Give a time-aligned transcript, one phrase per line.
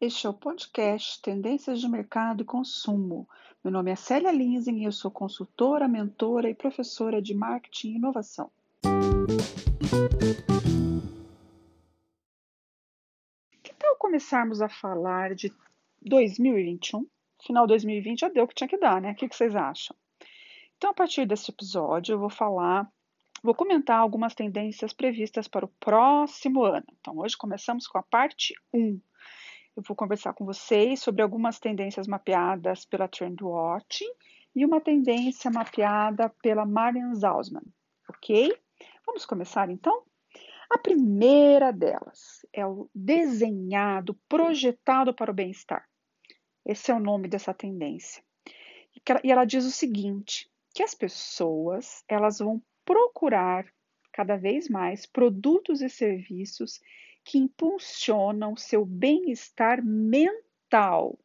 [0.00, 3.28] Este é o podcast Tendências de Mercado e Consumo.
[3.62, 7.96] Meu nome é Célia Linsing e eu sou consultora, mentora e professora de marketing e
[7.96, 8.50] inovação.
[13.62, 15.52] Que tal começarmos a falar de
[16.00, 17.06] 2021?
[17.46, 19.12] Final de 2020 já deu o que tinha que dar, né?
[19.12, 19.94] O que vocês acham?
[20.78, 22.90] Então, a partir desse episódio, eu vou falar,
[23.42, 26.86] vou comentar algumas tendências previstas para o próximo ano.
[27.00, 29.00] Então, hoje começamos com a parte 1
[29.78, 34.04] eu vou conversar com vocês sobre algumas tendências mapeadas pela Trendwatch
[34.52, 37.62] e uma tendência mapeada pela Marian Zausman,
[38.10, 38.52] ok?
[39.06, 40.02] Vamos começar então?
[40.68, 45.88] A primeira delas é o desenhado, projetado para o bem-estar.
[46.66, 48.20] Esse é o nome dessa tendência.
[49.22, 53.66] E ela diz o seguinte, que as pessoas elas vão procurar
[54.14, 56.80] cada vez mais produtos e serviços
[57.22, 61.18] que impulsionam seu bem-estar mental.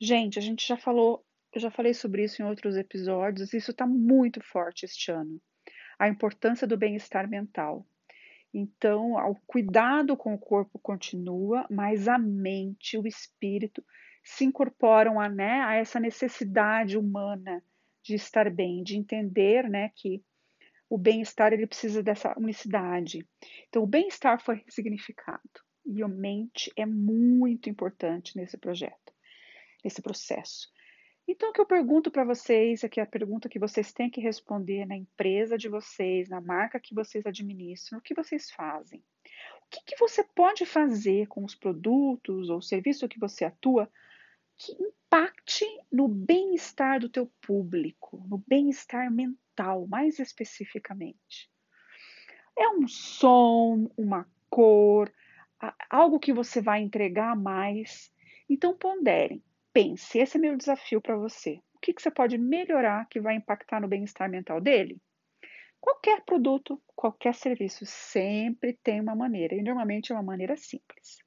[0.00, 1.24] Gente, a gente já falou,
[1.54, 5.40] eu já falei sobre isso em outros episódios, isso está muito forte este ano.
[5.96, 7.86] A importância do bem-estar mental.
[8.52, 13.84] Então, o cuidado com o corpo continua, mas a mente, o espírito
[14.24, 17.62] se incorporam a, né, a essa necessidade humana
[18.02, 20.20] de estar bem, de entender né, que
[20.90, 23.24] o bem-estar ele precisa dessa unicidade.
[23.68, 25.40] Então, o bem-estar foi ressignificado
[25.86, 29.14] e a mente é muito importante nesse projeto,
[29.84, 30.68] nesse processo.
[31.28, 34.84] Então, o que eu pergunto para vocês, é a pergunta que vocês têm que responder
[34.84, 39.00] na empresa de vocês, na marca que vocês administram, o que vocês fazem?
[39.62, 43.88] O que, que você pode fazer com os produtos ou serviço que você atua
[44.56, 49.49] que impacte no bem-estar do teu público, no bem-estar mental?
[49.60, 51.50] Mental, mais especificamente.
[52.58, 55.12] É um som, uma cor,
[55.88, 58.12] algo que você vai entregar mais.
[58.48, 61.60] Então ponderem, pense, esse é meu desafio para você.
[61.74, 65.00] O que, que você pode melhorar que vai impactar no bem-estar mental dele?
[65.80, 71.18] Qualquer produto, qualquer serviço sempre tem uma maneira, e normalmente é uma maneira simples.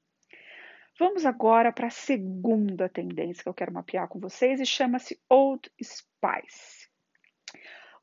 [0.96, 5.68] Vamos agora para a segunda tendência que eu quero mapear com vocês e chama-se Old
[5.82, 6.88] Spice.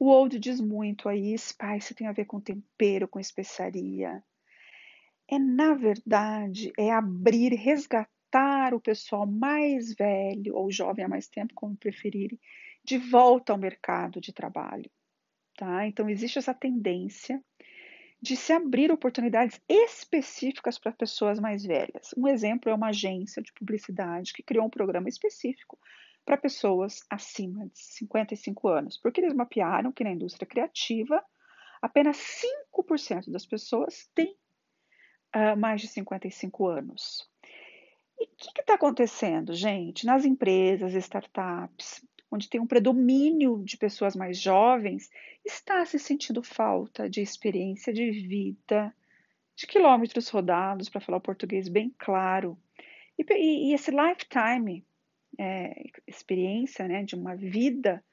[0.01, 4.23] O old diz muito aí, spice tem a ver com tempero, com especiaria.
[5.29, 11.53] É, na verdade, é abrir, resgatar o pessoal mais velho ou jovem há mais tempo,
[11.53, 12.39] como preferirem,
[12.83, 14.89] de volta ao mercado de trabalho.
[15.55, 15.85] Tá?
[15.85, 17.39] Então, existe essa tendência
[18.19, 22.11] de se abrir oportunidades específicas para pessoas mais velhas.
[22.17, 25.77] Um exemplo é uma agência de publicidade que criou um programa específico
[26.25, 31.23] para pessoas acima de 55 anos, porque eles mapearam que na indústria criativa
[31.81, 32.17] apenas
[32.73, 34.35] 5% das pessoas têm
[35.35, 37.27] uh, mais de 55 anos.
[38.19, 40.05] E o que está acontecendo, gente?
[40.05, 45.09] Nas empresas, startups, onde tem um predomínio de pessoas mais jovens,
[45.43, 48.95] está se sentindo falta de experiência de vida,
[49.55, 52.57] de quilômetros rodados, para falar o português bem claro.
[53.17, 54.85] E, e, e esse lifetime
[55.39, 58.03] é, experiência, né, de uma vida,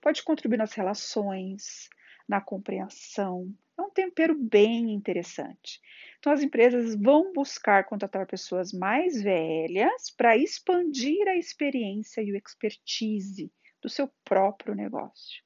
[0.00, 1.88] pode contribuir nas relações,
[2.28, 3.52] na compreensão.
[3.78, 5.80] É um tempero bem interessante.
[6.18, 12.36] Então, as empresas vão buscar contratar pessoas mais velhas para expandir a experiência e o
[12.36, 13.52] expertise
[13.82, 15.42] do seu próprio negócio.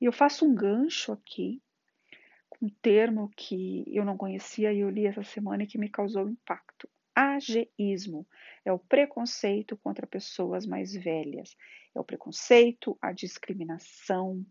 [0.00, 1.62] E eu faço um gancho aqui
[2.48, 5.88] com um termo que eu não conhecia e eu li essa semana e que me
[5.88, 8.26] causou impacto ageísmo,
[8.64, 11.56] é o preconceito contra pessoas mais velhas,
[11.94, 14.44] é o preconceito, a discriminação,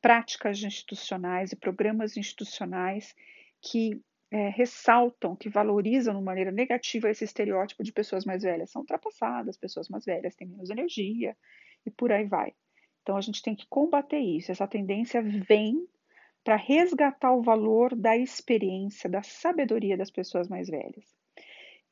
[0.00, 3.14] práticas institucionais e programas institucionais
[3.60, 8.70] que é, ressaltam, que valorizam de maneira negativa esse estereótipo de pessoas mais velhas.
[8.70, 11.36] São ultrapassadas, pessoas mais velhas têm menos energia
[11.84, 12.54] e por aí vai.
[13.02, 14.52] Então a gente tem que combater isso.
[14.52, 15.86] Essa tendência vem
[16.44, 21.19] para resgatar o valor da experiência, da sabedoria das pessoas mais velhas.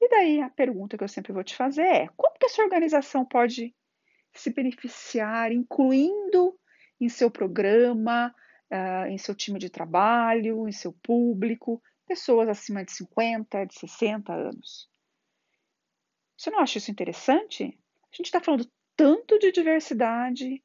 [0.00, 3.24] E daí a pergunta que eu sempre vou te fazer é: como que essa organização
[3.24, 3.74] pode
[4.32, 6.58] se beneficiar, incluindo
[7.00, 8.34] em seu programa,
[8.70, 14.32] uh, em seu time de trabalho, em seu público, pessoas acima de 50, de 60
[14.32, 14.88] anos?
[16.36, 17.64] Você não acha isso interessante?
[17.64, 20.62] A gente está falando tanto de diversidade.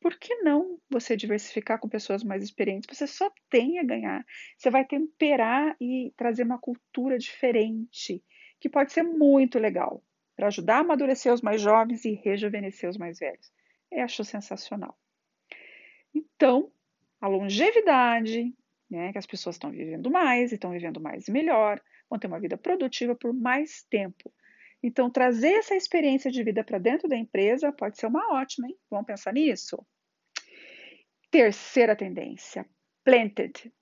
[0.00, 2.88] Por que não você diversificar com pessoas mais experientes?
[2.92, 4.26] Você só tem a ganhar.
[4.58, 8.20] Você vai temperar e trazer uma cultura diferente
[8.62, 10.00] que pode ser muito legal
[10.36, 13.52] para ajudar a amadurecer os mais jovens e rejuvenescer os mais velhos.
[13.90, 14.96] Eu acho sensacional.
[16.14, 16.70] Então,
[17.20, 18.54] a longevidade,
[18.88, 19.10] né?
[19.10, 22.56] Que as pessoas estão vivendo mais estão vivendo mais e melhor, vão ter uma vida
[22.56, 24.32] produtiva por mais tempo.
[24.80, 28.78] Então, trazer essa experiência de vida para dentro da empresa pode ser uma ótima, hein?
[28.88, 29.84] Vamos pensar nisso?
[31.32, 32.64] Terceira tendência,
[33.02, 33.72] planted,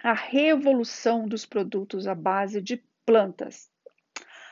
[0.00, 3.70] a revolução dos produtos à base de plantas.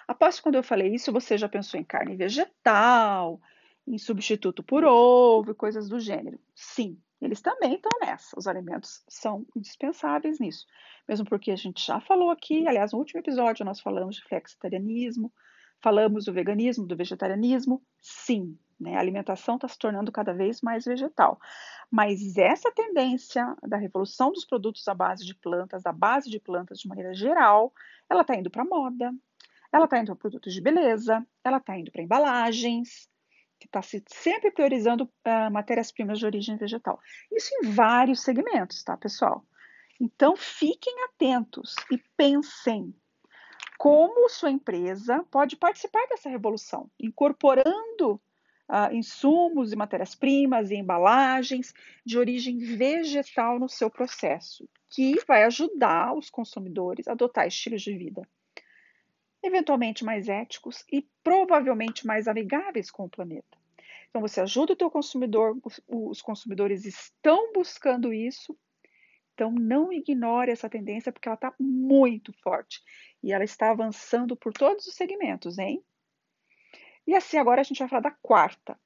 [0.07, 3.41] Após quando eu falei isso, você já pensou em carne vegetal,
[3.87, 6.39] em substituto por ovo e coisas do gênero.
[6.55, 8.39] Sim, eles também estão nessa.
[8.39, 10.67] Os alimentos são indispensáveis nisso.
[11.09, 15.33] Mesmo porque a gente já falou aqui, aliás, no último episódio nós falamos de flexitarianismo,
[15.81, 17.83] falamos do veganismo, do vegetarianismo.
[18.01, 18.97] Sim, né?
[18.97, 21.39] a alimentação está se tornando cada vez mais vegetal.
[21.91, 26.81] Mas essa tendência da revolução dos produtos à base de plantas, da base de plantas
[26.81, 27.73] de maneira geral,
[28.11, 29.15] ela está indo para moda,
[29.73, 33.09] ela está indo para produtos de beleza, ela está indo para embalagens,
[33.59, 37.01] que está sempre priorizando uh, matérias-primas de origem vegetal.
[37.33, 39.45] Isso em vários segmentos, tá, pessoal?
[40.01, 42.95] Então, fiquem atentos e pensem
[43.79, 48.21] como sua empresa pode participar dessa revolução, incorporando
[48.69, 51.75] uh, insumos e matérias-primas e embalagens
[52.05, 57.97] de origem vegetal no seu processo, que vai ajudar os consumidores a adotar estilos de
[57.97, 58.27] vida
[59.43, 63.59] eventualmente mais éticos e provavelmente mais amigáveis com o planeta.
[64.09, 65.57] Então você ajuda o teu consumidor,
[65.87, 68.59] os consumidores estão buscando isso,
[69.35, 72.81] então não ignore essa tendência porque ela está muito forte
[73.23, 75.85] e ela está avançando por todos os segmentos, hein?
[77.07, 78.81] E assim agora a gente vai falar da quarta,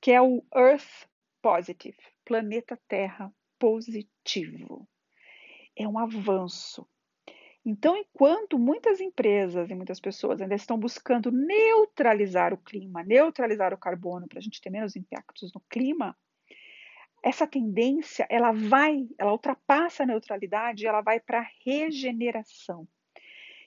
[0.00, 1.08] que é o Earth
[1.40, 4.88] Positive, planeta Terra positivo.
[5.76, 6.86] É um avanço
[7.68, 13.78] então, enquanto muitas empresas e muitas pessoas ainda estão buscando neutralizar o clima, neutralizar o
[13.78, 16.16] carbono para a gente ter menos impactos no clima,
[17.24, 22.86] essa tendência ela vai, ela ultrapassa a neutralidade e ela vai para a regeneração.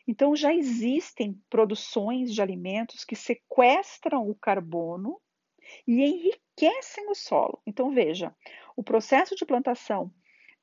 [0.07, 5.19] Então já existem produções de alimentos que sequestram o carbono
[5.85, 7.61] e enriquecem o solo.
[7.67, 8.33] Então veja,
[8.77, 10.09] o processo de plantação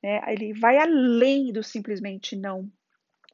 [0.01, 2.67] né, ele vai além do simplesmente não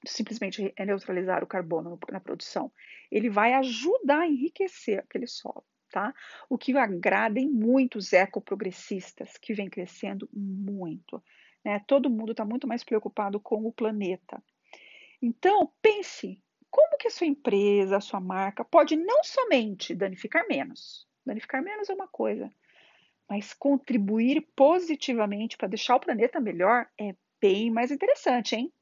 [0.05, 2.71] simplesmente neutralizar o carbono na produção.
[3.11, 6.13] Ele vai ajudar a enriquecer aquele solo, tá?
[6.49, 11.23] O que agrada em muitos ecoprogressistas, que vem crescendo muito.
[11.63, 11.81] Né?
[11.87, 14.43] Todo mundo está muito mais preocupado com o planeta.
[15.21, 21.07] Então, pense, como que a sua empresa, a sua marca pode não somente danificar menos,
[21.25, 22.51] danificar menos é uma coisa,
[23.29, 28.73] mas contribuir positivamente para deixar o planeta melhor é bem mais interessante, hein?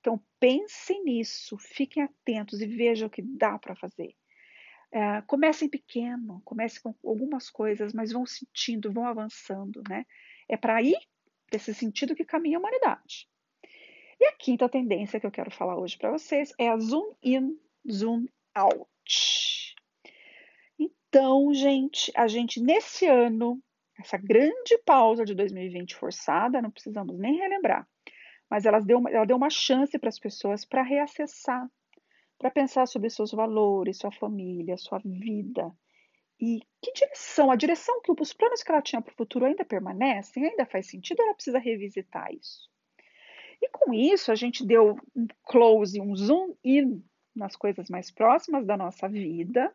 [0.00, 4.14] Então, pensem nisso, fiquem atentos e vejam o que dá para fazer.
[4.90, 10.06] É, comecem pequeno, comecem com algumas coisas, mas vão sentindo, vão avançando, né?
[10.48, 10.94] É para aí,
[11.50, 13.28] desse sentido, que caminha a humanidade.
[14.18, 17.58] E a quinta tendência que eu quero falar hoje para vocês é a zoom in,
[17.90, 19.76] zoom out.
[20.78, 23.62] Então, gente, a gente nesse ano,
[23.98, 27.86] essa grande pausa de 2020 forçada, não precisamos nem relembrar
[28.50, 31.70] mas ela deu uma, ela deu uma chance para as pessoas para reacessar,
[32.38, 35.70] para pensar sobre seus valores, sua família, sua vida.
[36.40, 37.50] E que direção?
[37.50, 40.46] A direção que os planos que ela tinha para o futuro ainda permanecem?
[40.46, 42.68] Ainda faz sentido ela precisa revisitar isso?
[43.62, 47.04] E com isso, a gente deu um close, um zoom in
[47.36, 49.72] nas coisas mais próximas da nossa vida,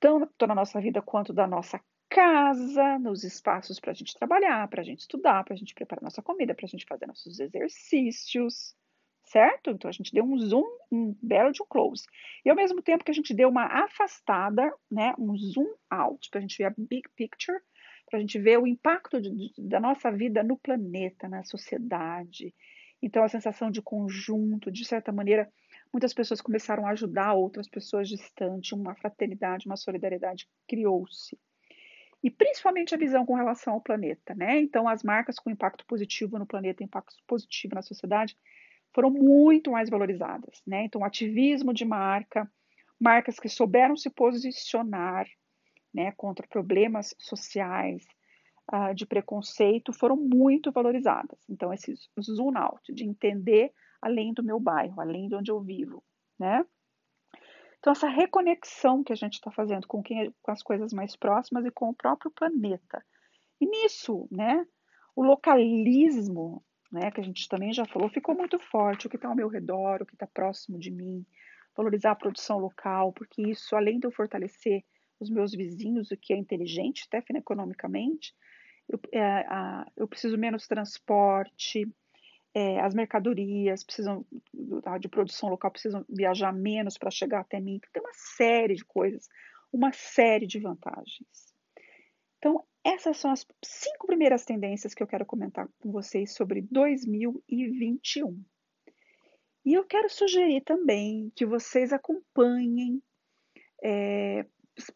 [0.00, 4.80] tanto na nossa vida quanto da nossa casa, nos espaços para a gente trabalhar, para
[4.80, 8.74] a gente estudar, para a gente preparar nossa comida, para a gente fazer nossos exercícios,
[9.24, 9.70] certo?
[9.70, 12.04] Então a gente deu um zoom, um belo de um close.
[12.44, 16.38] E ao mesmo tempo que a gente deu uma afastada, né, um zoom out, para
[16.38, 17.58] a gente ver a big picture,
[18.06, 22.54] para a gente ver o impacto de, de, da nossa vida no planeta, na sociedade.
[23.02, 25.52] Então a sensação de conjunto, de certa maneira,
[25.92, 31.38] muitas pessoas começaram a ajudar outras pessoas distantes, uma fraternidade, uma solidariedade criou-se
[32.22, 34.60] e principalmente a visão com relação ao planeta, né?
[34.60, 38.36] Então, as marcas com impacto positivo no planeta, impacto positivo na sociedade,
[38.92, 40.84] foram muito mais valorizadas, né?
[40.84, 42.50] Então, ativismo de marca,
[43.00, 45.26] marcas que souberam se posicionar,
[45.94, 48.04] né, contra problemas sociais,
[48.72, 51.38] uh, de preconceito, foram muito valorizadas.
[51.48, 53.72] Então, esse zoom out, de entender
[54.02, 56.02] além do meu bairro, além de onde eu vivo,
[56.38, 56.64] né?
[57.78, 61.14] Então, essa reconexão que a gente está fazendo com, quem, é, com as coisas mais
[61.16, 63.04] próximas e com o próprio planeta.
[63.60, 64.66] E nisso, né,
[65.14, 69.06] o localismo, né, que a gente também já falou, ficou muito forte.
[69.06, 71.24] O que está ao meu redor, o que está próximo de mim,
[71.76, 74.82] valorizar a produção local, porque isso, além de eu fortalecer
[75.20, 78.34] os meus vizinhos, o que é inteligente, até economicamente,
[78.88, 81.86] eu, é, a, eu preciso menos transporte,
[82.58, 84.26] é, as mercadorias precisam
[84.98, 87.80] de produção local precisam viajar menos para chegar até mim.
[87.92, 89.28] Tem uma série de coisas,
[89.72, 91.54] uma série de vantagens.
[92.38, 98.42] Então, essas são as cinco primeiras tendências que eu quero comentar com vocês sobre 2021.
[99.64, 103.00] E eu quero sugerir também que vocês acompanhem
[103.84, 104.44] é,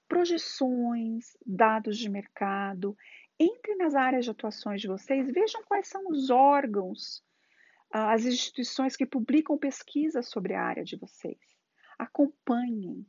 [0.09, 2.97] projeções, dados de mercado,
[3.39, 7.23] entre nas áreas de atuações de vocês, vejam quais são os órgãos,
[7.93, 11.39] as instituições que publicam pesquisas sobre a área de vocês.
[11.99, 13.07] Acompanhem.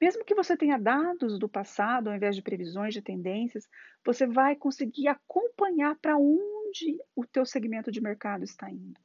[0.00, 3.68] Mesmo que você tenha dados do passado, ao invés de previsões de tendências,
[4.04, 8.98] você vai conseguir acompanhar para onde o teu segmento de mercado está indo.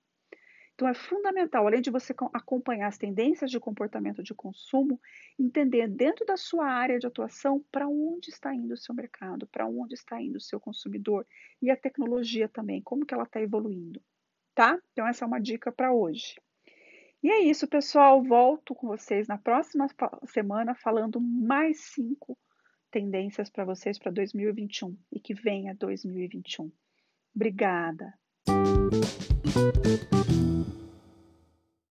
[0.73, 5.01] Então é fundamental, além de você acompanhar as tendências de comportamento de consumo,
[5.37, 9.67] entender dentro da sua área de atuação para onde está indo o seu mercado, para
[9.67, 11.25] onde está indo o seu consumidor
[11.61, 13.99] e a tecnologia também, como que ela está evoluindo,
[14.57, 14.75] tá?
[14.91, 16.33] Então, essa é uma dica para hoje.
[17.21, 18.23] E é isso, pessoal.
[18.23, 19.87] Volto com vocês na próxima
[20.25, 22.35] semana falando mais cinco
[22.89, 26.71] tendências para vocês para 2021 e que venha 2021.
[27.35, 28.15] Obrigada!